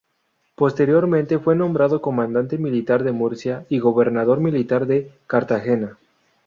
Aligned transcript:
Posteriormente 0.55 1.37
fue 1.37 1.55
nombrado 1.55 2.01
comandante 2.01 2.57
militar 2.57 3.03
de 3.03 3.11
Murcia 3.11 3.67
y 3.69 3.77
Gobernador 3.77 4.39
militar 4.39 4.87
de 4.87 5.11
Cartagena. 5.27 5.95